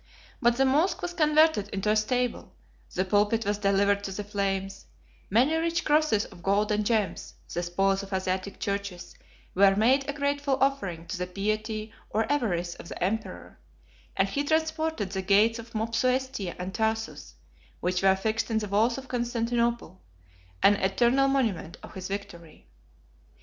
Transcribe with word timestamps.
But 0.41 0.57
the 0.57 0.65
mosch 0.65 0.99
was 0.99 1.13
converted 1.13 1.69
into 1.69 1.91
a 1.91 1.95
stable; 1.95 2.51
the 2.95 3.05
pulpit 3.05 3.45
was 3.45 3.59
delivered 3.59 4.03
to 4.05 4.11
the 4.11 4.23
flames; 4.23 4.87
many 5.29 5.53
rich 5.53 5.85
crosses 5.85 6.25
of 6.25 6.41
gold 6.41 6.71
and 6.71 6.83
gems, 6.83 7.35
the 7.53 7.61
spoils 7.61 8.01
of 8.01 8.11
Asiatic 8.11 8.59
churches, 8.59 9.13
were 9.53 9.75
made 9.75 10.09
a 10.09 10.13
grateful 10.13 10.57
offering 10.59 11.05
to 11.05 11.19
the 11.19 11.27
piety 11.27 11.93
or 12.09 12.25
avarice 12.31 12.73
of 12.73 12.87
the 12.89 13.03
emperor; 13.03 13.59
and 14.17 14.27
he 14.29 14.43
transported 14.43 15.11
the 15.11 15.21
gates 15.21 15.59
of 15.59 15.75
Mopsuestia 15.75 16.55
and 16.57 16.73
Tarsus, 16.73 17.35
which 17.79 18.01
were 18.01 18.15
fixed 18.15 18.49
in 18.49 18.57
the 18.57 18.67
walls 18.69 18.97
of 18.97 19.07
Constantinople, 19.07 20.01
an 20.63 20.77
eternal 20.77 21.27
monument 21.27 21.77
of 21.83 21.93
his 21.93 22.07
victory. 22.07 22.65